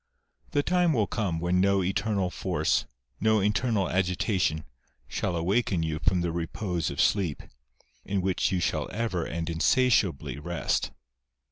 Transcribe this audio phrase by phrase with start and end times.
[0.49, 2.87] The time will come when no eternal force,
[3.19, 4.63] no internal agitation,
[5.07, 7.43] shall awaken you from the repose of sleep,
[8.03, 10.89] in which you shall ever and insatiably rest.